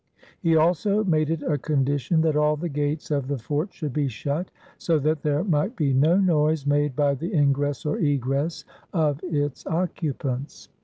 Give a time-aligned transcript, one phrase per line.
[0.39, 4.07] He also made it a condition that all the gates of the fort should be
[4.07, 9.19] shut, so that there might be no noise made by the ingress or egress of
[9.23, 10.69] its occupants.